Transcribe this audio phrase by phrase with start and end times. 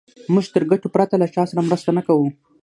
[0.33, 2.27] موږ تر ګټو پرته له چا سره مرسته نه کوو.